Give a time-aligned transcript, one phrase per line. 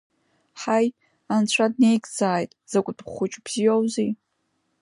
[0.61, 0.87] Ҳаи,
[1.33, 4.11] анцәа днеигӡааит, дзакәытә хәыҷ бзиоузеи!